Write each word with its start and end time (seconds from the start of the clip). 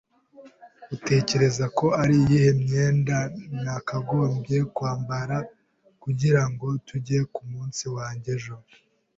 Utekereza 0.95 1.65
ko 1.77 1.85
ari 2.01 2.13
iyihe 2.21 2.49
myenda 2.63 3.17
nakagombye 3.63 4.57
kwambara 4.75 5.35
kugirango 6.03 6.65
tujye 6.87 7.19
kumunsi 7.33 7.85
wanjye 7.97 8.29
ejo? 8.37 8.55